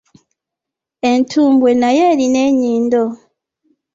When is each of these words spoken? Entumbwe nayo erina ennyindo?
Entumbwe 1.11 1.71
nayo 1.79 2.03
erina 2.11 2.39
ennyindo? 2.49 3.03